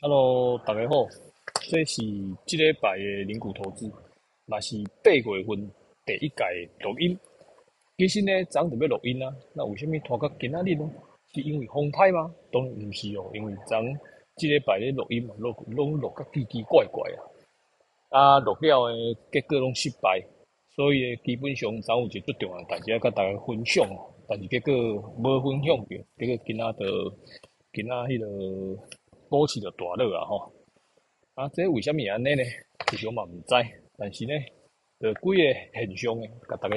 [0.00, 1.08] Hello，大家好，
[1.68, 2.00] 这是
[2.46, 3.84] 这礼拜的零股投资，
[4.46, 5.68] 也是八月份
[6.06, 7.18] 第一届录音。
[7.96, 10.88] 其实呢，昨特别录音啊，那为什么拖到今仔日呢？
[11.34, 12.32] 是因为风太吗？
[12.52, 13.76] 当然不是哦，因为昨
[14.36, 17.10] 这礼拜的录音嘛，录拢录个奇奇怪怪
[18.10, 20.24] 啊，啊录了的结果拢失败，
[20.76, 23.84] 所以基本上昨有一个重要代志要甲大家分享，
[24.28, 27.12] 但是结果无分享着，结果今仔就
[27.72, 28.80] 今仔迄个。
[29.28, 30.52] 股市就大落啊吼！
[31.34, 32.42] 啊，这为虾米安尼呢？
[32.88, 33.54] 其实我嘛毋知，
[33.96, 34.32] 但是呢，
[35.00, 35.36] 呃，几个
[35.74, 36.76] 现象呢，甲大家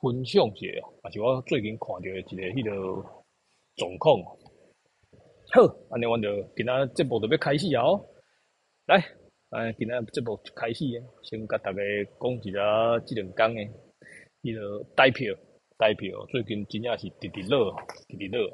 [0.00, 2.70] 分享一下哦，也是我最近看到的一个迄个
[3.76, 4.18] 状况。
[5.52, 7.82] 好，安尼阮就今仔节目就要开始啊！
[8.86, 8.96] 来，
[9.50, 11.78] 哎，今仔节目开始诶，先甲大家
[12.20, 13.70] 讲一下即两工诶，
[14.42, 15.34] 迄个代票，
[15.76, 17.76] 代票最近真正是直直落，
[18.08, 18.48] 直直落。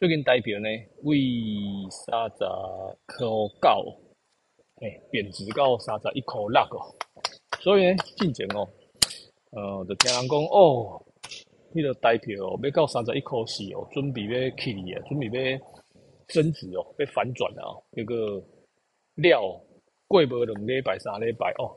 [0.00, 0.68] 最近台票呢，
[1.04, 1.16] 为
[1.88, 2.38] 三十
[3.06, 3.16] 块
[3.62, 3.96] 九，
[4.76, 6.92] 嘿，贬值到三十一块六哦。
[7.60, 8.68] 所以呢，进前哦，
[9.52, 11.00] 呃，就听人讲哦，
[11.72, 15.58] 迄个台票要到三十一块四哦，准备要起啊，准备要
[16.28, 17.62] 升值哦，要反转啊。
[17.92, 18.42] 那个
[19.14, 19.42] 料
[20.08, 21.70] 过无两礼拜、三礼拜哦，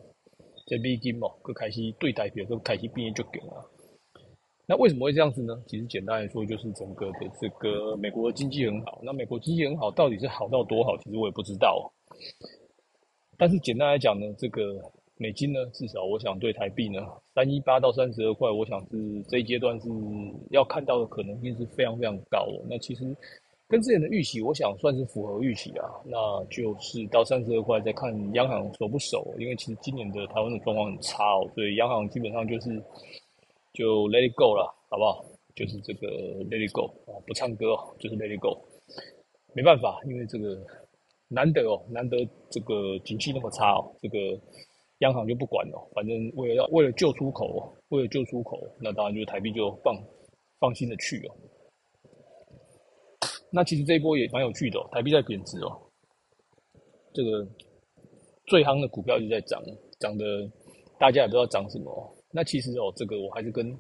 [0.66, 3.64] 这美金哦，佮开始对台票佮开始变足强啊。
[4.70, 5.58] 那为什么会这样子呢？
[5.66, 9.00] 其实简单来说，就是整个的这个美国经济很好。
[9.02, 10.98] 那美国经济很好，到底是好到多好？
[10.98, 11.90] 其实我也不知道。
[13.38, 14.62] 但是简单来讲呢，这个
[15.16, 17.00] 美金呢，至少我想对台币呢，
[17.34, 19.88] 三一八到三十二块，我想是这一阶段是
[20.50, 22.46] 要看到的可能性是非常非常高。
[22.70, 23.06] 那其实
[23.70, 25.88] 跟之前的预期，我想算是符合预期啊。
[26.04, 32.84] 那就是到三十二块再看央行守不守，因为其实今年的台湾的状况很差哦，所以央行基本上就是。
[33.78, 35.24] 就 Let it go 了，好不好？
[35.54, 36.08] 就是这个
[36.50, 38.58] Let it go 啊，不唱歌哦，就是 Let it go。
[39.54, 40.66] 没办法，因为这个
[41.28, 42.18] 难得哦，难得
[42.50, 44.18] 这个景气那么差哦，这个
[45.00, 45.78] 央行就不管了。
[45.94, 49.96] 反正为了要为了救出口，为了救出口，那当然就是台币就放
[50.60, 51.36] 放心的去哦。
[53.52, 55.80] 那其实这一波也蛮有趣的，台币在贬值哦。
[57.14, 57.48] 这个
[58.48, 59.62] 最夯的股票就在涨，
[60.00, 60.26] 涨的
[60.98, 62.17] 大家也不知道涨什么。
[62.32, 63.72] 那其实哦，这个我还是跟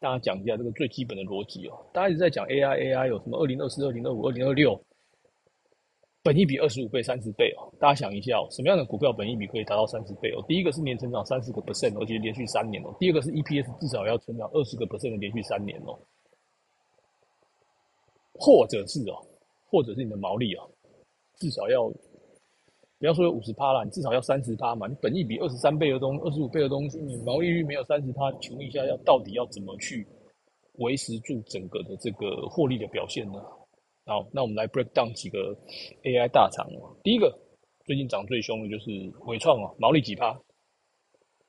[0.00, 1.86] 大家讲一下这个最基本的逻辑哦。
[1.92, 4.78] 大家一直在讲 AI，AI 有什么二零二四、二零二五、二零二六，
[6.22, 7.72] 本益比二十五倍、三十倍哦。
[7.78, 10.44] 大家想一下哦，什么样的股票本益比可以达到三十倍哦？
[10.48, 12.94] 第一个是年成长三十个 percent，而且连续三年哦。
[12.98, 15.98] 第二个是 EPS 至少要成长二十个 percent 的连续三年哦。
[18.34, 19.24] 或者是哦，
[19.70, 20.68] 或者是你的毛利哦，
[21.36, 21.90] 至少要。
[23.04, 24.86] 不要说有五十趴啦，你至少要三十趴嘛。
[24.86, 30.06] 你本益比二十三倍的东，二十五倍的东西，你毛利率没有三十趴，请问一下，要到底要怎么去
[30.78, 33.38] 维持住整个的这个获利的表现呢？
[34.06, 35.54] 好，那我们来 break down 几个
[36.02, 36.96] AI 大厂哦。
[37.02, 37.30] 第一个，
[37.84, 38.90] 最近涨最凶的就是
[39.26, 40.34] 伟创哦，毛利几趴？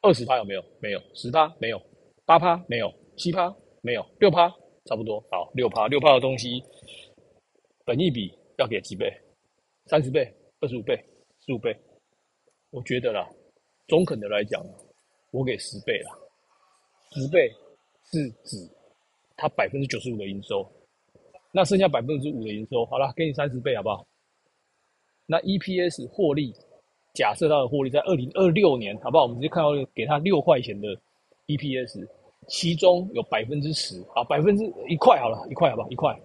[0.01, 0.61] 二十趴有没有？
[0.81, 0.99] 没有。
[1.13, 1.81] 十趴没有。
[2.25, 2.93] 八趴没有。
[3.15, 4.05] 七趴没有。
[4.19, 5.21] 六趴差不多。
[5.31, 6.61] 好，六趴六趴的东西，
[7.85, 9.09] 本益比要给几倍？
[9.85, 10.29] 三十倍？
[10.59, 11.01] 二十五倍？
[11.45, 11.75] 十五倍，
[12.71, 13.29] 我觉得啦，
[13.87, 14.65] 中肯的来讲，
[15.29, 16.11] 我给十倍啦。
[17.11, 17.47] 十倍
[18.11, 18.57] 是指
[19.37, 20.67] 它百分之九十五的营收，
[21.51, 24.07] 那剩下百分之五的营收，好了，给你三十倍好不好？
[25.27, 26.51] 那 EPS 获利，
[27.13, 29.23] 假设它的获利在二零二六年，好不好？
[29.23, 30.87] 我们直接看到给它六块钱的
[31.45, 32.07] EPS，
[32.47, 35.89] 其中有百分之十，好，百分之一块好了，一块好不好？
[35.91, 36.19] 一块。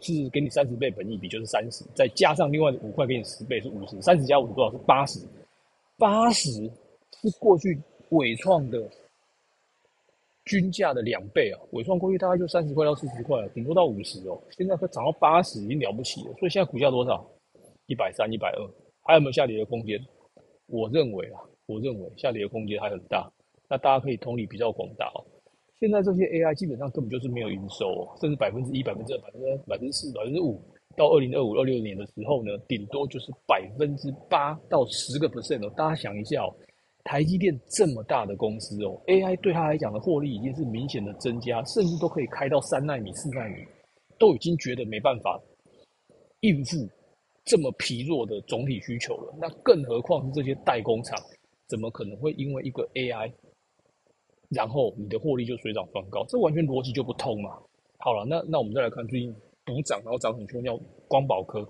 [0.00, 5.20] 是给你三十倍本益比就是三十，再加上另外五块给你十倍是五十，三十加五多少是八十，
[5.96, 6.50] 八十
[7.20, 7.78] 是过去
[8.10, 8.88] 伟创的
[10.44, 11.60] 均价的两倍啊！
[11.72, 16.32] 伟创过去大概就三十块到四十块，顶多到五十哦，现在会涨到八十，已经了不起了。
[16.38, 17.28] 所以现在股价多少？
[17.86, 18.70] 一百三、一百二，
[19.02, 19.98] 还有没有下跌的空间？
[20.66, 23.30] 我认为啊，我认为下跌的空间还很大。
[23.68, 25.24] 那大家可以同理比较广大哦。
[25.80, 30.60] 现在这些 AI 基本上根本就是没有营收，甚至百分之一、百分之二、百分之百分之四、百分之五，
[30.96, 35.72] 到二零二五、二六年的时候呢，顶多就是百分之八到十个 percent 哦。
[35.76, 36.50] 大家想一下哦，
[37.04, 43.64] 台积电这么大的公司哦，AI 对他来讲的获利已经是明显的增加，甚至都可以开到三纳米、四纳米，
[44.18, 45.40] 都已经觉得没办法
[46.40, 46.88] 应付
[47.44, 49.32] 这么疲弱的总体需求了。
[49.40, 51.16] 那更何况是这些代工厂，
[51.68, 53.32] 怎么可能会因为一个 AI？
[54.50, 57.58] 然后你的获利就水涨船高，这完全逻辑就不通嘛。
[57.98, 59.34] 好了，那那我们再来看最近
[59.64, 61.66] 补涨，然后涨很凶，叫光宝科，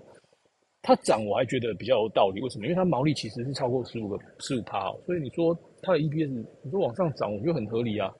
[0.81, 2.41] 它涨我还觉得比较有道理。
[2.41, 2.65] 为什么？
[2.65, 8.13] 因为它毛利其实是超过十五个十五趴，所以你说它的 EPS，你说往上涨，我觉得很合理啊。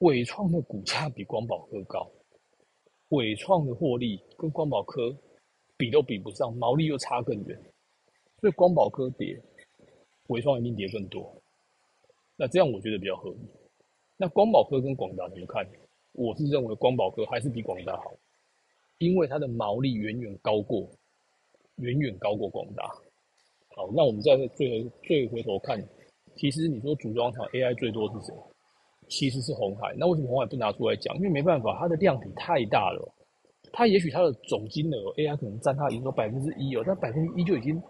[0.00, 2.10] 伟创的股价比光宝科高，
[3.10, 5.16] 伟创的获利跟光宝科
[5.76, 7.58] 比都比不上，毛利又差更远，
[8.40, 9.40] 所以光宝科跌，
[10.26, 11.40] 伟创一定跌更多。
[12.36, 13.38] 那这样我觉得比较合理。
[14.16, 15.66] 那光宝科跟广达怎么看？
[16.12, 18.14] 我是认为光宝科还是比广达好，
[18.98, 20.88] 因为它的毛利远远高过，
[21.78, 22.84] 远远高过广达。
[23.74, 25.82] 好，那我们再最最回头看，
[26.36, 28.34] 其实你说组装厂 AI 最多是谁？
[29.08, 29.92] 其实是红海。
[29.98, 31.14] 那为什么红海不拿出来讲？
[31.16, 33.14] 因为没办法，它的量体太大了。
[33.72, 37.82] 它也许它的总金额 AI 可能占它营收百分之一哦，但百分之一就已经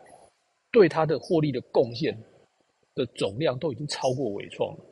[0.72, 2.18] 对它的获利的贡献
[2.94, 4.84] 的总量都已经超过伟创了。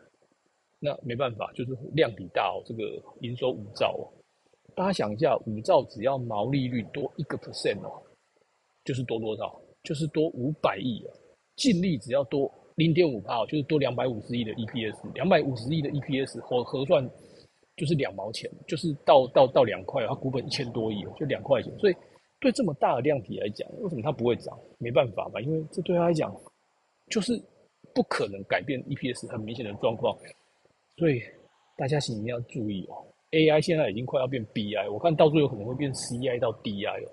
[0.78, 2.82] 那没办法，就是量比大哦，这个
[3.20, 4.04] 营收五兆哦。
[4.74, 8.02] 大家想一下，五兆只要毛利率多一个 percent 哦，
[8.84, 9.60] 就是多多少？
[9.82, 11.14] 就是多五百亿啊！
[11.56, 17.08] 净利只要多零点五帕，就是多两百五十亿的 EPS，两百五十亿的 EPS 核核算。
[17.74, 21.72] 就是两毛钱，就是到到到两块，它股本一千多亿，就两块钱。
[21.78, 21.96] 所以
[22.38, 24.56] 对这么大的量体来讲，为什么它不会涨？
[24.78, 26.38] 没办法嘛，因为这对他来讲
[27.08, 27.42] 就是
[27.94, 30.16] 不可能改变 EPS 很明显的状况。
[30.96, 31.20] 所以
[31.76, 37.10] 大家请一定要注意哦，AI 现在已经快要变 BI，我看到最后可能会变 CI 到 DI 哦，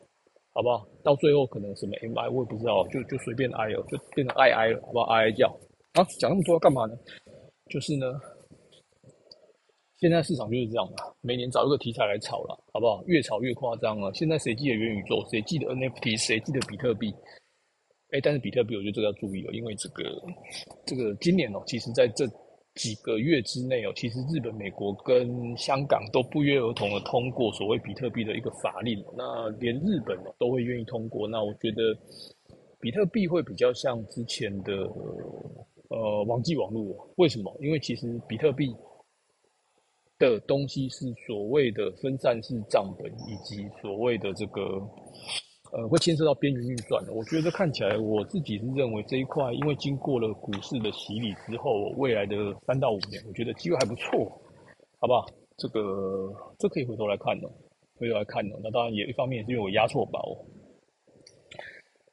[0.54, 0.88] 好不好？
[1.04, 5.48] 到最后可能什么 MI 我也不知道，就就随便 I 哦，就变成 II 了，好不好？II 叫
[5.94, 6.96] 啊，讲那么多干嘛呢？
[7.70, 8.06] 就是呢。
[10.00, 13.04] 现在市场就是这样嘛，每年找一个题材来炒了，好不好？
[13.06, 14.10] 越炒越夸张了。
[14.14, 15.22] 现在谁记得元宇宙？
[15.30, 16.18] 谁记得 NFT？
[16.18, 17.14] 谁记得比特币？
[18.12, 20.04] 哎，但是比特币，我觉得这个要注意哦，因为这个
[20.86, 22.26] 这个今年哦，其实在这
[22.76, 29.04] 几个月之内哦，其实日本、美国跟香港都不约而同的通过所谓比特币的一个法令。
[29.16, 31.28] 那连日本哦都会愿意通过。
[31.28, 31.98] 那我觉得
[32.80, 34.74] 比特币会比较像之前的
[35.90, 37.12] 呃网际网络。
[37.18, 37.56] 为什么？
[37.60, 38.76] 因为其实比特币。
[40.20, 44.62] 的东西是所谓的分散式账本，以及所谓的这个，
[45.71, 47.13] 呃，会牵涉到边缘运算的。
[47.13, 52.36] 我觉得看起来，我自己是认为这一块，因为经过了股市的洗礼之后，未来的
[52.66, 54.25] 三到五年，我觉得机会还不错，
[55.00, 55.25] 好不好？
[55.57, 57.48] 这个这可以回头来看的，
[57.98, 58.60] 回头来看的。
[58.63, 60.38] 那当然也一方面是因为我压错宝。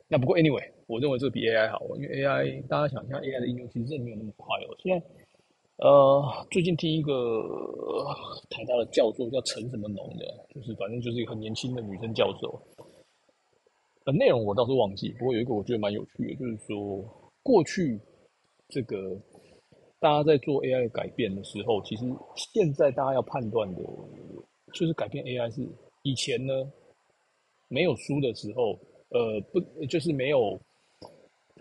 [0.09, 4.77] 那不过 anyway，我认为这比 AI 好，因为 AI 大家想象 AI 的应用其实没有那么快哦。
[4.83, 5.07] 现在。
[5.79, 7.13] 呃，最近听一个
[8.49, 10.25] 台大的教授叫陈什么农的，
[10.55, 12.59] 就是反正就是一个很年轻的女生教授。
[14.07, 17.05] 呃，内容我倒是忘记，不过有一个我觉得蛮有趣的，就是说
[17.43, 18.01] 过去
[18.69, 19.17] 这个
[20.01, 22.05] 大家在做 AI 改变的时候，其实
[22.35, 23.83] 现在大家要判断的，
[24.73, 25.69] 就是改变 AI 是
[26.03, 26.55] 以前呢
[27.69, 28.79] 没有书的时候，
[29.11, 30.59] 呃，不就是没有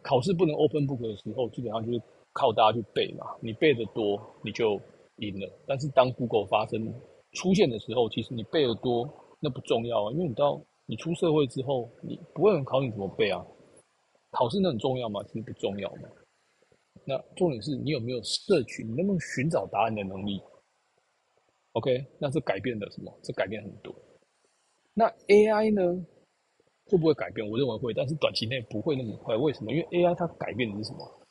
[0.01, 2.01] 考试不能 open book 的时候，基本上就是。
[2.38, 4.77] 靠大家去背嘛，你背的多你就
[5.19, 5.50] 赢了。
[5.65, 6.94] 但是当 Google 发生
[7.31, 9.09] 出现的时候，其实你背的多
[9.39, 13.46] 那不重要啊，因为你到你出社会之后，你不会考你怎么背啊。
[14.32, 15.24] 考试那很重要吗？
[15.24, 16.10] 其实不重要嘛。
[17.06, 20.42] 那重点是你有没有社群，你能不能寻找答案的能力
[21.74, 23.20] ？OK，那这改变的什么？
[23.24, 23.96] 这改变很多。
[24.94, 26.06] 那 AI 呢？
[26.88, 27.48] 会不会改变？
[27.50, 29.36] 我认为会，但是短期内不会那么快。
[29.36, 29.72] 为什么？
[29.72, 31.22] 因为 AI 它改变的是什么？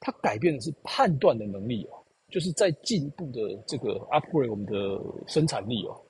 [0.00, 6.00] 它改变的是判断的能力哦，就是在进一步的这个 upgrade 我们的生产力哦。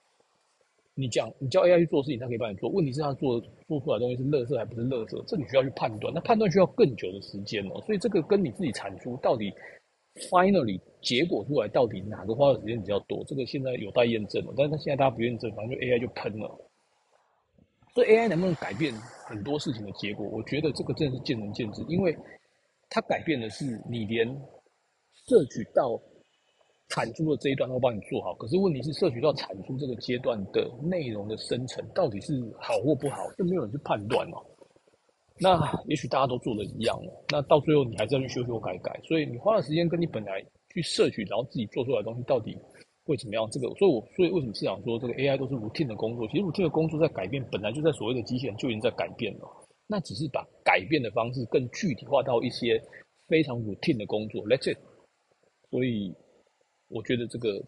[0.99, 2.69] 你讲，你叫 AI 去做事情，它可以帮你做。
[2.69, 6.13] 问题是它做做出来的东西是垃圾还不是垃圾，这你需要去判断。
[6.13, 9.53] 那判断需要更久的时间哦，所以这个跟你自己产出到底
[10.31, 14.53] finally 结果出来到底哪个花的时间比较多，这个现在有待验证了。
[14.57, 16.51] 但是它现在大家不验证，反正就 AI 就喷了。
[17.95, 18.93] 所以 AI 能不能改变
[19.27, 20.27] 很多事情的结果？
[20.29, 22.17] 我觉得这个真的是见仁见智，因为。
[22.91, 24.27] 它改变的是你连
[25.27, 26.01] 摄取到
[26.89, 34.45] 产出的这一段都帮你做好，可是问题是摄取到产出这个阶段的内容的生成到底是好或不好，就没有人去判断哦。
[35.41, 42.57] 那也许大家都做的一样哦，那到最后你还是要去修修改改，所以你花的时间跟你本来去摄取，然后自己做出来的东西到底
[43.05, 43.49] 会怎么样？
[43.51, 46.27] 这个，所以我所以为什么市场说这个 AI 都是 routine 的工作？
[46.29, 49.47] 其实 routine 的工作在改变，本来就在所谓的机器人就已经在改变了。
[49.87, 52.83] 那只是把改变的方式更具体化到一些
[53.29, 54.79] 非常 routine 的工作，Let's it。
[55.71, 56.13] 所以
[56.89, 57.63] 我觉得这个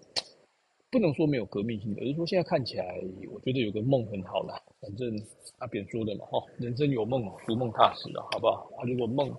[0.90, 3.00] 不能说没有革命性的，而是说现在看起来，
[3.32, 4.60] 我觉得有个梦很好啦。
[4.80, 5.14] 反正
[5.58, 8.70] 阿扁说的嘛，哈，人生有梦，逐梦踏实了，好不好？
[8.76, 9.30] 啊，如果梦，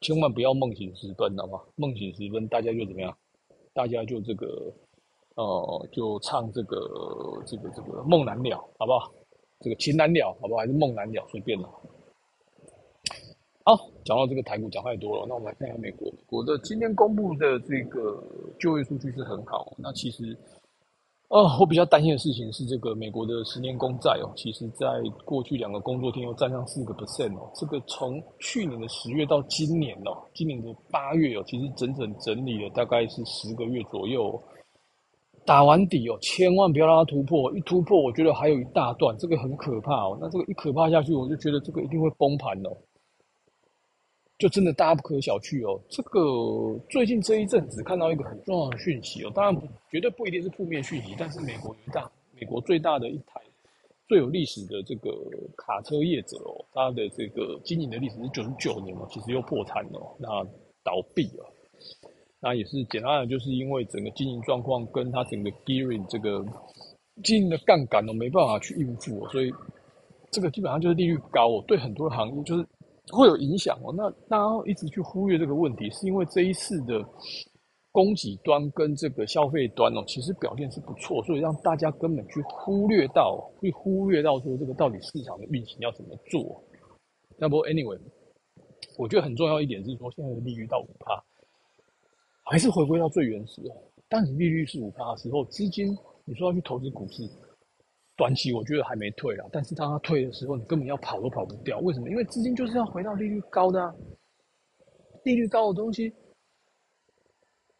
[0.00, 1.60] 千万不要梦醒时分，好吗？
[1.76, 3.16] 梦醒时分，大家就怎么样？
[3.74, 4.72] 大家就这个，
[5.34, 9.12] 呃，就唱这个，这个，这个梦难了，好不好？
[9.60, 10.60] 这个情难了，好不好？
[10.60, 11.68] 还是梦难了，随便了。
[13.68, 16.08] 好，讲到这个台股讲太多了，那我们来看一下美国。
[16.08, 18.22] 美国的今天公布的这个
[18.60, 19.74] 就业数据是很好。
[19.76, 20.38] 那其实，
[21.30, 24.86] 哦，我比较担心的事情是这个美国的十年公债哦，其实在
[25.24, 27.50] 过去两个工作天又占上四个 percent 哦。
[27.56, 34.40] 这个从去年的十月到今年哦，今年的八月哦，其实整整整理了大概是十个月左右，
[35.44, 40.16] 打完底哦，千万不要让它突破，一突破我觉得还有一大段，这个很可怕哦。
[40.20, 42.70] 那这个一可怕下去，我就觉得这个一定会崩盘哦。
[44.38, 45.80] 就真的大家不可小觑哦。
[45.88, 53.40] 这个最近这一阵子看到一个很重要的讯息哦，当然不绝对不一定是负面讯息，但是美国一大美国最大的一台
[54.06, 55.10] 最有历史的这个
[55.56, 60.28] 卡车业者哦，它的这个经营的历史是九十九年哦，其实又破产了，那
[60.84, 61.52] 倒闭了。
[62.38, 66.44] 那也是简单的，就是因为整个经营状况跟它整个 gearing 这个
[67.24, 69.50] 经营的杠杆哦没办法去应付哦，所以
[70.30, 72.66] 这个基本上就是利率高哦，对很多行业就是。
[73.12, 73.94] 会有影响哦。
[73.96, 77.04] 那大家一直去忽略这个问题，是因为这一次的
[77.92, 86.62] 供给端跟这个消费端哦，其实表现是不错，所以让大家根本去忽略到，会忽略到说这个到底市场的运行要怎么做。
[87.38, 87.98] 那不，anyway，
[88.98, 91.22] 我觉得很重要一点是说，现在的利率到五趴，
[92.44, 93.70] 还是回归到最原始的。
[94.08, 97.22] 当你利率是五趴的时候，资金你说要去投资股市。
[98.16, 101.78] 短期我觉得还没退啊，但是当它退的时候，你根本要跑都跑不掉。
[101.80, 102.08] 为什么？
[102.08, 103.94] 因为资金就是要回到利率高的啊，
[105.22, 106.10] 利率高的东西，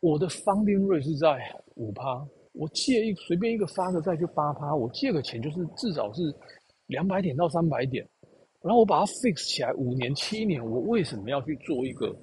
[0.01, 1.39] 我的 funding rate 是在
[1.77, 6.23] 五趴，我借一随便一个发个债就八趴，我借个钱就是至少是
[6.89, 8.07] 两百点到三百点，
[8.61, 12.15] 然后我把它 fix 起来五年七年，我为什么要去做一个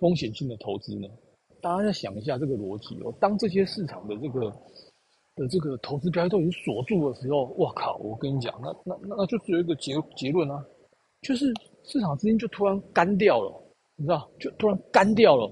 [0.00, 1.06] 风险性的投资呢？
[1.60, 3.14] 大家要想一下这个逻辑哦。
[3.20, 4.52] 当这些市场的这个。
[5.36, 7.96] 的这个投资标的都已经锁住的时候，我靠！
[7.96, 10.62] 我跟你讲，那那那就是有一个结结论啊，
[11.22, 11.46] 就是
[11.84, 13.62] 市场资金就突然干掉了，
[13.96, 14.30] 你知道？
[14.38, 15.48] 就突然干掉了，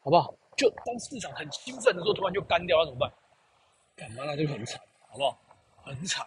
[0.00, 0.34] 好不好？
[0.56, 3.12] 就当市场很兴奋的时候，突然就干掉，那怎么办？
[3.96, 4.24] 干嘛？
[4.26, 5.38] 那就很惨，好不好？
[5.82, 6.26] 很惨。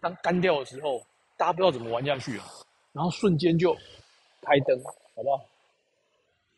[0.00, 1.00] 当干掉的时候，
[1.36, 2.44] 大家不知道怎么玩下去啊，
[2.92, 3.72] 然后瞬间就
[4.42, 4.78] 开灯，
[5.14, 5.42] 好不好？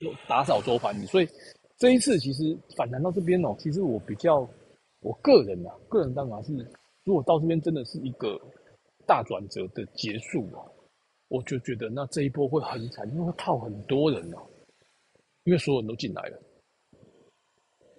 [0.00, 0.94] 就打扫周盘。
[1.06, 1.28] 所以
[1.76, 4.48] 这一次其实反弹到这边哦，其实我比较。
[5.04, 6.50] 我个人呐，个人当然是，
[7.04, 8.40] 如果到这边真的是一个
[9.06, 10.64] 大转折的结束啊，
[11.28, 14.42] 我就觉得那这一波会很惨，因为会套很多人啊，
[15.44, 16.42] 因为所有人都进来了。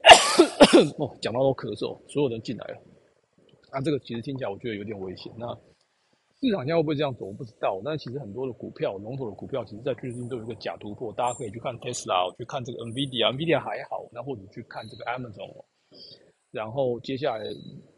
[0.97, 2.81] 哦，讲到都咳嗽，所有人进来了，
[3.71, 5.31] 那这个其实听起来我觉得有点危险。
[5.37, 5.47] 那
[6.41, 7.79] 市场现在会不会这样走，我不知道。
[7.85, 15.53] 但其实很多的股票，龙头的股票，其实在最近都有一个假突破，大家可以去看 Tesla，去看这个 Nvidia，Nvidia 还好，那或者去看这个 Amazon。
[16.55, 17.43] 然后接下来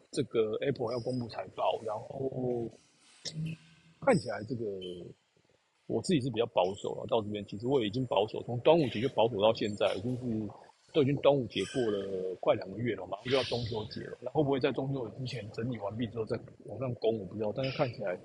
[0.10, 2.68] 这个 Apple 要公布财报，然后
[4.02, 4.66] 看起来这个
[5.86, 7.06] 我自己是比较保守了。
[7.08, 10.50] 到这边其实我已经保守，从端午节就保守到现在，已经是
[10.92, 14.18] 都已经端午节过了快两个月了，马上就要中秋节了。
[14.22, 16.36] 那会不会在中秋节之前整理完毕之后再
[16.66, 17.20] 往上攻？
[17.20, 17.54] 我不知道。
[17.56, 18.20] 但是看起来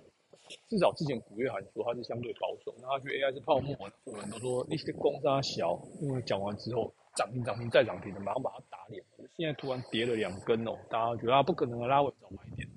[0.67, 6.91] 至少之前古月涵说他是相对保守，那他觉得 AI 是泡沫，有人都说那些公差小，因为讲完之后。
[7.15, 9.05] 涨停涨停再涨停的，马上把它打脸。
[9.37, 12.69] 现在突然跌了两根哦，大家觉得啊不可能拉回早买点。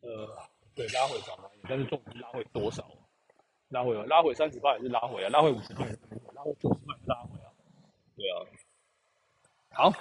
[0.00, 0.28] 呃，
[0.74, 2.84] 对，拉回早买点，但是重点拉回多少？
[3.68, 5.98] 拉回拉回三十八也是拉回啊，拉回五十八也是
[6.34, 7.50] 拉回九十八也是拉回啊。
[8.16, 8.46] 对啊，
[9.70, 9.92] 好。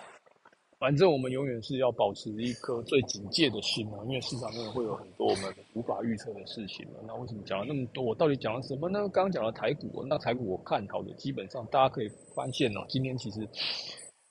[0.79, 8.03] 反正我们永远是要保持一颗最警戒的心啊，因为市场中会有很多我们无法预测的事情那为什么讲了那么多？
[8.03, 8.99] 我到底讲了什么呢？
[9.09, 13.39] 刚刚讲了台股，那台股我看好的，基本上大家可以发现哦，今天其实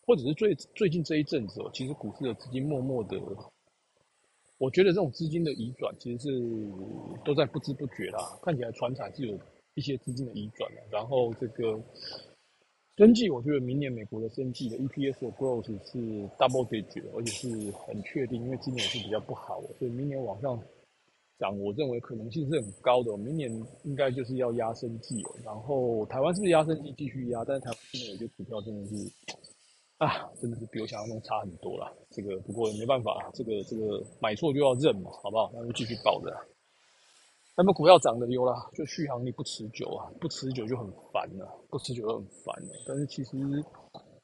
[0.06, 3.20] 或者是最最近这一阵子哦，其实股市的资金默默的，
[4.58, 6.40] 我觉得这种资金的移转其实是
[7.24, 8.38] 都在不知不觉啦。
[8.42, 9.38] 看起来船产是有
[9.74, 11.78] 一些资金的移转的，然后这个。
[12.98, 15.98] 生计，我觉得明年美国的生计的 EPS 的 growth 是
[16.38, 20.58] double digit，而且是很确定，因为今年是比较不好，所以明年往上
[21.38, 23.14] 涨，我认为可能性是很高的。
[23.18, 23.52] 明年
[23.84, 27.44] 应该就是要压生计，然后台湾是不是压生计继续压？
[27.44, 28.94] 但是台湾现在有些股票真的是
[29.98, 31.90] 啊，真的是比我想象中差很多了。
[32.10, 35.50] 这个不过没办法，这个这个买错就要认嘛，好不好？
[35.54, 36.30] 那就继续抱着。
[37.56, 42.74] 那么股票涨的有啦，就续航力不持久啊，不持久就很烦了，不持久就很烦了。
[42.86, 43.38] 但是其实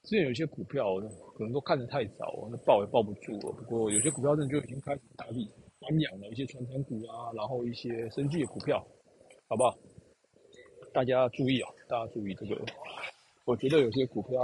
[0.02, 0.97] 之前有些股票
[1.35, 3.52] 可能都看得太早，那抱也抱不住了。
[3.52, 5.49] 不过有些股票真的就已经开始打底
[5.81, 8.79] 翻养了，一些传承股啊，然后一些生技的股票，
[9.49, 9.75] 好不好？
[10.93, 12.61] 大家注意啊，大家注意这个。
[13.44, 14.40] 我觉得有些股票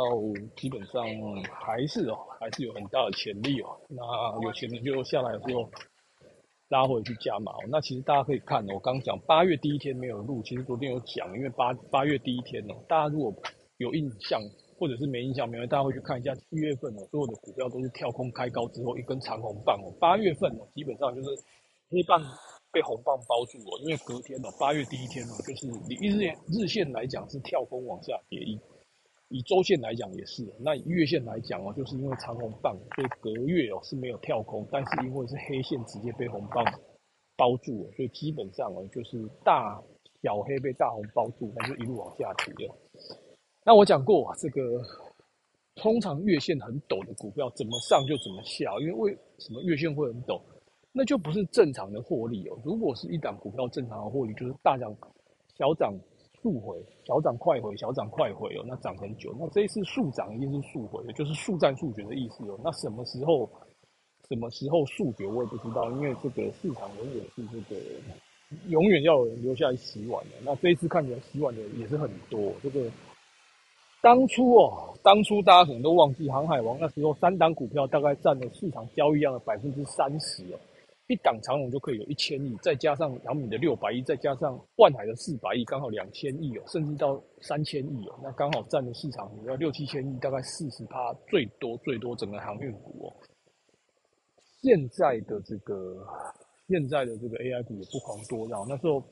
[0.57, 1.05] 基本上
[1.45, 3.79] 还是哦，还是有很大的潜力哦。
[3.89, 5.71] 那有钱人就下来的时候。
[6.71, 13.35] 拉回去加码，那其实大家可以看哦，我刚讲八月第一天没有录，其实昨天有讲，因为八八月第一天哦，大家如果
[13.79, 14.39] 有印象，
[14.79, 19.89] 或者是没印象，没有大家会去看一下七月份哦，所有的股票都是跳空开高之后一根长红棒哦。
[19.99, 21.31] 八月份哦，基本上就是
[21.89, 22.21] 黑棒
[22.71, 28.61] 被红棒包住哦，因为隔天哦，八月第一天哦，就是以日日线来讲是跳空往下跌，一
[29.29, 30.47] 以周线来讲也是。
[30.61, 36.65] 那以月线来讲哦，就是因为长红棒，所以隔月哦是没有跳空，但是因为是黑线直接被红棒
[37.37, 39.83] 包住了，所以基本上哦就是大
[40.23, 42.75] 小黑被大红包住，那就一路往下跌了。
[43.65, 44.83] 那我讲过啊，这个
[45.75, 50.41] 通常月线很陡的股票怎么上就怎么下，因为为什么月线会很陡？
[50.91, 52.59] 那就不是正常的获利哦。
[52.65, 54.93] 如果是一档股票正常的获利，就是大涨、
[55.57, 55.95] 小涨、
[56.43, 59.35] 速回、小涨快回、小涨快回哦，那涨很久。
[59.39, 62.59] 那这一次速涨一定是速回的，就是速战速决的意思哦。
[62.63, 63.49] 那什么时候、
[64.29, 67.81] 什么时候速决我也不知道，因为这个市场永远是这个
[68.69, 70.31] 永远要有人留下来洗碗的。
[70.43, 72.91] 那这一次看起来洗碗的也是很多，这个。
[74.01, 80.59] 当初哦，当初大家可能都忘记，航海王那时候三档股票大概占了市场交易量的百分之三十哦，
[81.09, 93.13] 一档长龙就可以有一千亿，再加上杨米的六百亿，再加上万海的四百亿，刚好两千亿哦，甚至到三千亿哦，那刚好占的市场要六七千亿，大概四十趴，最多最多整个航运股哦，
[94.63, 96.07] 现在的这个。
[96.71, 99.03] 现在的这个 AI 股也不遑多让，那时候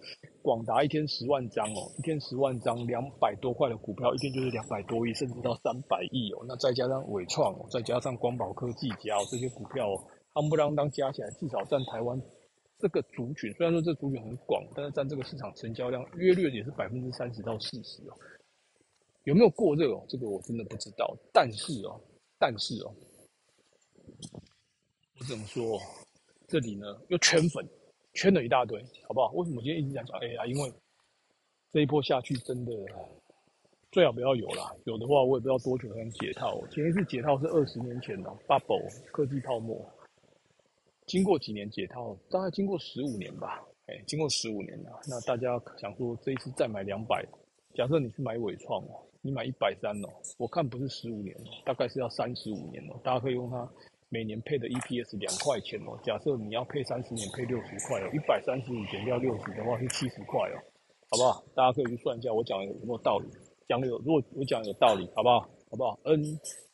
[0.43, 6.45] 广达一天十万张哦，一天十万张，两百多块的股票，一天就是两百多亿，甚至到三百亿哦。
[6.47, 9.89] 那再加上伟创，再加上光宝科技、加这些股票，
[10.37, 12.21] 夯不啷当加起来，至少占台湾
[12.79, 18.13] 这个族群，虽然说这族群很广，但是占这个市场成交量约略也是百分之三十到四十哦。
[19.25, 20.05] 有没有过热哦？
[20.07, 21.17] 这个我真的不知道。
[21.33, 21.99] 但是哦，
[22.39, 22.95] 但是哦，
[25.19, 25.81] 我只能说？
[26.49, 27.67] 这里呢又圈粉，
[28.13, 29.33] 圈了一大堆，好不好？
[29.33, 30.47] 为什么今天一直讲讲 AI？
[30.47, 30.73] 因为
[31.73, 32.73] 这一波下去真的
[33.91, 36.65] 最好不要有啦，有的话我也不知道多久才能解套。
[36.69, 39.85] 前一次解套是二十年前的 bubble 科技泡沫，
[41.07, 45.01] 经过几年解套，大概经过十五年吧，哎，经过十五年了。
[45.09, 47.25] 那大家想说这一次再买两百，
[47.75, 53.69] 假设你去买伟创哦，你买一百三哦，我看不是十五年，大概是要三十五年哦，大家可以用它。
[54.09, 60.57] 每年配的 EPS 两块钱哦，假设你要配三十年，配六十块哦，一百三十五减掉六十的话是七十块哦，
[61.11, 61.45] 好不好？
[61.57, 63.29] 大家可以去算一下，我讲的有没有道理？
[63.67, 65.51] 讲的有，如果我讲有道理，好不好？
[65.71, 66.23] 好不好？N，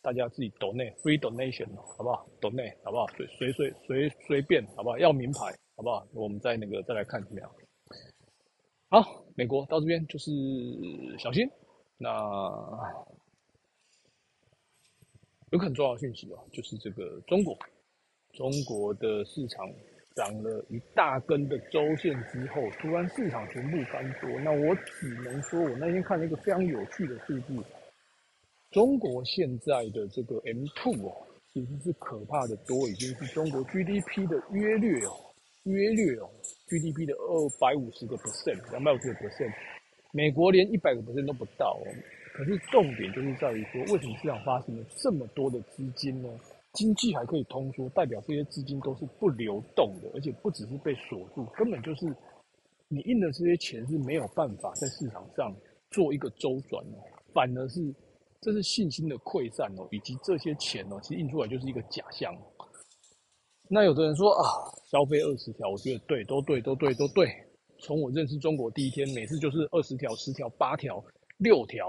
[0.00, 3.06] 大家自己 donate，free donation，好不好？donate，好不好？
[3.16, 4.98] 随随随随随便，好不好？
[4.98, 6.06] 要名牌，好不好？
[6.12, 7.50] 我们再那个再来看怎么样？
[8.88, 10.30] 好，美国到这边就是
[11.18, 11.48] 小心，
[11.98, 12.08] 那。
[15.50, 17.54] 有很重要的讯息哦，就是这个中国，
[18.32, 19.70] 中国的市场
[20.14, 24.30] 涨了一大根的周线之后，突然市场全部翻多。
[24.40, 27.62] 那我只能说，我那天看了一个非常有趣的数字，
[28.72, 31.12] 中国现在的这个 M two 哦，
[31.52, 35.12] 其实是可怕的多，已经是中国 GDP 的约略哦，
[35.64, 36.28] 约略哦
[36.68, 39.52] ，GDP 的二百五十个 percent，两百五十个 percent，
[40.12, 41.86] 美国连一百个 percent 都不到哦。
[42.32, 46.30] 可是重点就是在于说，为什么市场发生了这么多的资金呢？
[46.72, 52.06] 经济还可以通缩，代表这些资金都是不流动的，而且不只是被锁住，根本就是
[52.88, 55.54] 你印的这些钱是没有办法在市场上
[55.90, 56.96] 做一个周转哦，
[57.34, 57.94] 反而是
[58.42, 62.36] 这是信心的溃散哦，以及这些钱哦，其实印出来就是一个假象。
[63.68, 64.42] 那有的人说啊，
[64.90, 67.32] 消费二十条，我觉得对，都对，都对，都对。
[67.78, 71.02] 从我认识中国第一天，每次就是二十条、十条、八条、
[71.38, 71.88] 六条。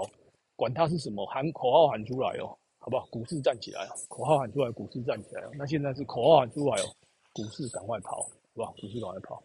[0.56, 3.04] 管它是什么，喊口号喊出来哦，好不好？
[3.06, 5.50] 股市站起来哦口号喊出来，股市站起来哦。
[5.58, 6.86] 那现在是口号喊出来哦，
[7.32, 8.72] 股市赶快跑，好不好？
[8.80, 9.42] 股市赶快跑。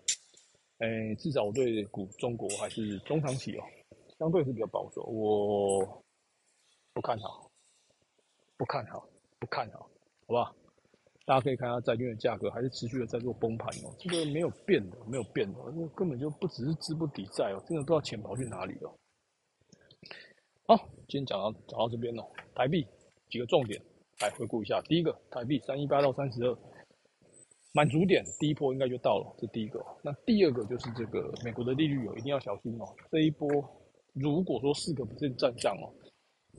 [0.77, 3.63] 哎，至少我对股中国还是中长期哦，
[4.19, 6.03] 相对是比较保守，我
[6.99, 7.49] 不看好，
[8.57, 9.07] 不看好，
[9.39, 9.89] 不看好，好
[10.27, 10.53] 不好？
[11.25, 18.93] 大家可以看下债券的价格还是持续的在做崩盘哦，这个没有变的，没有变的，这根本就不只是资不抵债哦，真的不知道钱跑去哪里了。
[20.67, 20.75] 好，
[21.07, 22.23] 今天讲到讲到这边哦。
[22.53, 22.85] 台币
[23.29, 23.81] 几个重点
[24.19, 24.81] 来回顾一下。
[24.81, 26.57] 第一个，台币三一八到三十二，
[27.71, 29.81] 满足点第一波应该就到了，这第一个。
[30.03, 32.93] 那第二个就是这个美国的利率哦，一定要小心哦。
[33.09, 33.47] 这一波
[34.11, 35.87] 如果说四个不是站上哦，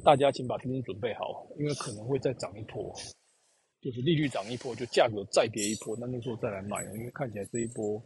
[0.05, 2.93] 大家请把资金准备好，因为可能会再涨一波，
[3.81, 8.03] 就是利率涨一波，就价格再跌一波，那那时候再来买哦，因为看起来这一波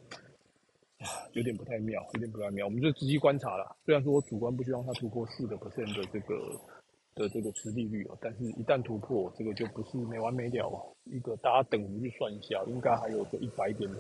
[0.99, 1.07] 啊。
[1.33, 3.77] 有点不太妙，有点不太妙，我们就仔细观察了。
[3.85, 6.61] 虽然说我主观不希望它突破四个 percent 的这个
[7.15, 10.95] 的这个持利率哦，但是一旦突破，这个就不是没完没了哦。
[11.05, 13.99] 一个大家等于去算一下，应该还有个一百点的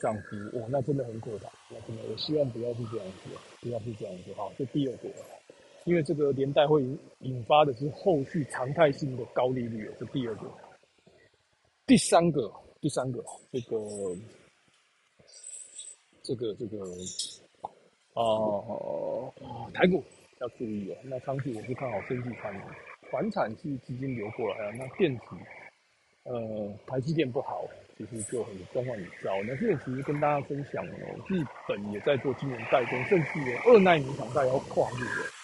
[0.00, 1.48] 涨幅哇，那真的很可怕。
[1.70, 3.30] 那真的，我希望不要是这样子，
[3.60, 4.50] 不要是这样子哈。
[4.58, 5.08] 这第二个，
[5.84, 6.82] 因为这个连带会
[7.20, 10.46] 引发的是后续常态性的高利率，这第二个。
[11.86, 13.76] 第三个，第三个，这个，
[16.22, 16.86] 这个，这个，
[18.14, 19.32] 哦，
[19.74, 20.04] 台股
[20.40, 20.96] 要注意哦。
[21.02, 22.60] 那长期我是看好升绩产业，
[23.10, 25.24] 船产是资金流过来啊，那电子，
[26.24, 27.66] 呃，台积电不好，
[27.98, 29.42] 其实就很状况很糟。
[29.44, 35.39] 那这个其实跟大家分享哦，日本也在做晶圆代工，甚至有二纳米厂在要跨入的。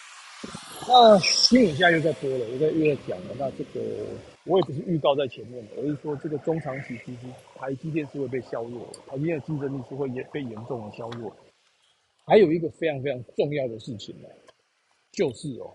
[0.89, 3.35] 那新闻现在又在播了，又在又在讲了。
[3.37, 4.05] 那这个
[4.45, 11.35] 我也不是预告在前面的，而是说这个中长期其实台积电是会被削弱，台积电的竞争力是会严被严重的削弱。
[12.25, 14.29] 还有一个非常非常重要的事情呢，
[15.11, 15.69] 就是哦，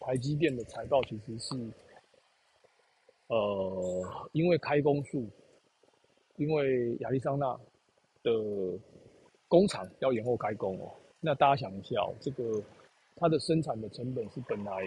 [0.00, 1.54] 台积电的财报其实是，
[3.28, 5.30] 呃，因为开工数，
[6.38, 7.56] 因为亚利桑那
[8.24, 8.32] 的
[9.46, 10.90] 工厂要延后开工哦。
[11.20, 12.60] 那大家想一下哦，这个。
[13.20, 14.82] 它的生产的成本是本来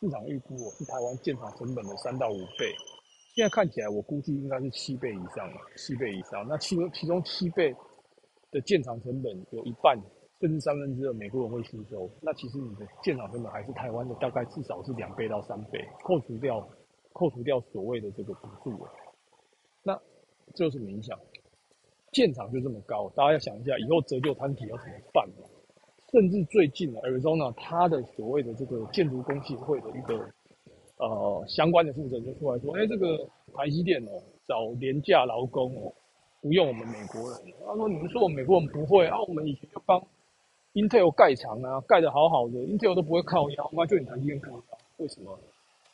[0.00, 2.74] 市场预估是台湾建厂成本的三到五倍，
[3.34, 6.48] 现在看起来我估计应该是七倍以上了，七倍以上。
[6.48, 7.76] 那其中其中七倍
[8.50, 9.98] 的建厂成本有一半
[10.40, 16.66] 甚至三分之二美国人会吸收，那其实你的建厂成本还是台湾的大概至少是两倍到三倍，扣除掉
[17.12, 18.86] 扣除掉所谓的这个补助，
[19.82, 20.00] 那
[20.54, 21.18] 这有什么影响？
[22.12, 25.28] 建厂就这么高，大家要想一下，以后折旧摊体要怎么办？
[26.14, 30.14] 甚至最近的 Arizona，它的所谓的这个建筑工协会的一个
[30.98, 33.18] 呃相关的负责人就出来说：“哎，这个
[33.52, 35.92] 台积电哦，找廉价劳工哦，
[36.40, 39.20] 不用我们美国人。”他说：“你们说我们美国人不会啊？
[39.26, 40.00] 我们以前就帮
[40.74, 44.62] Intel 盖厂啊，盖的好好的，Intel 都不会靠腰，那就你台积电靠腰，
[44.98, 45.36] 为什么？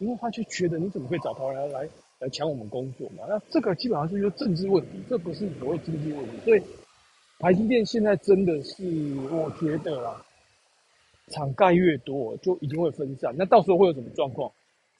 [0.00, 3.24] 因为他就觉得你怎么会找台湾来来抢我们工作嘛？
[3.26, 6.62] 那这个基本上是一个政治问题，这不是所谓经济问题，所以。”
[7.40, 8.84] 台积电现在真的是，
[9.32, 10.22] 我觉得啦，
[11.28, 13.34] 厂盖越多，就一定会分散。
[13.34, 14.52] 那到时候会有什么状况？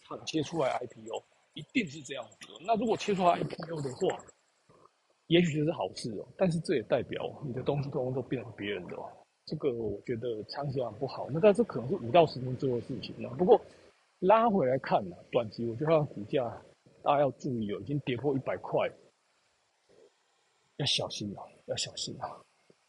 [0.09, 1.23] 厂切出来 IPO，
[1.53, 2.49] 一定是这样子。
[2.65, 4.25] 那如果切出来 IPO 的话，
[5.27, 6.27] 也许就是好事哦。
[6.35, 9.05] 但是这也代表你的东西通通都变成别人的哦。
[9.45, 11.29] 这个我觉得长期很不好。
[11.31, 13.29] 那但是可能是五到十年之后的事情了。
[13.35, 13.61] 不过
[14.21, 16.45] 拉回来看呢，短期我觉得它的股价
[17.03, 18.91] 大家要注意哦，已经跌破一百块，
[20.79, 21.49] 要小心了。
[21.71, 22.29] 要小心啊，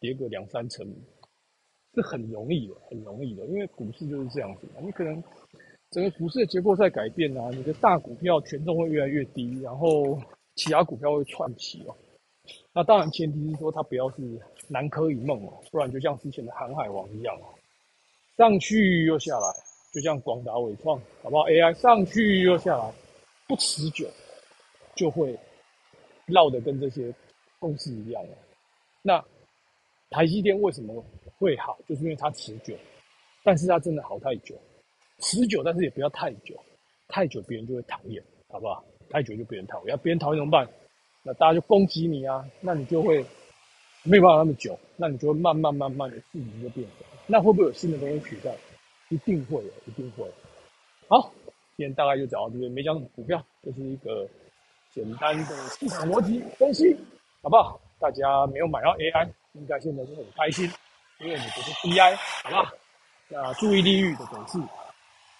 [0.00, 0.86] 跌个两三成
[1.94, 4.80] 是很容易的，很容易的，因为股市就是这样子嘛。
[4.82, 5.22] 你可能
[5.90, 10.20] 整个股市的结构在改变啊，你的大股票权重会越来越低，然后
[10.56, 11.94] 其他股票会串起哦。
[12.72, 14.16] 那当然前提是说它不要是
[14.68, 17.54] 南柯一梦哦，不然就像之前的航海王一样哦，
[18.36, 19.46] 上去又下来，
[19.92, 22.92] 就像广达伟创好不好？AI 上去又下来，
[23.46, 24.08] 不持久，
[24.96, 25.38] 就会
[26.26, 27.14] 绕的跟这些
[27.60, 28.36] 公司一样了。
[29.02, 29.22] 那
[30.10, 31.04] 台积电为什么
[31.38, 31.78] 会好？
[31.88, 32.74] 就是因为它持久，
[33.42, 34.54] 但是它真的好太久，
[35.18, 36.54] 持久但是也不要太久，
[37.08, 38.84] 太久别人就会讨厌，好不好？
[39.10, 40.68] 太久就别人讨厌，要别人讨厌怎么办？
[41.24, 43.24] 那大家就攻击你啊，那你就会
[44.04, 48.54] 没有办法那么久，那你就会慢慢慢慢的市值就变小，那会不会有新的东西取代？
[49.08, 50.24] 一定会有，一定会。
[51.08, 51.32] 好，
[51.76, 54.26] 今天大概就讲到这边，没讲什么股票，这是一个
[54.92, 56.96] 简单的市场逻辑分析，
[57.42, 57.80] 好不好？
[58.02, 60.68] 大家没有买到 AI，应该现在是很开心，
[61.20, 62.72] 因为你不是 BI，好吧？
[63.28, 64.58] 那注意利率的走势，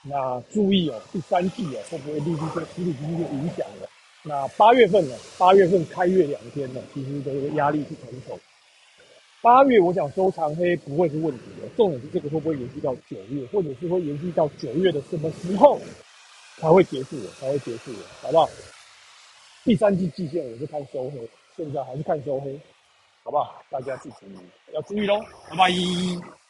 [0.04, 3.88] 那注意哦，第三季哦会不会利率对实体经济影响了？
[4.22, 5.16] 那八月份呢？
[5.36, 8.38] 八月份开月两天呢，其实这个压力是重重。
[9.40, 15.80] 八月我想收长黑不会是问题的，重点是这个会不会延续到九月，或者是会延续到九月的什么时候
[16.58, 17.18] 才会结束？
[17.40, 18.48] 才会结束，好不好？
[19.64, 21.28] 第三季季线我是看收黑。
[21.62, 22.60] 现在还是看收黑，
[23.22, 23.62] 好不好？
[23.70, 24.16] 大家自己
[24.72, 26.41] 要注意喽，拜拜。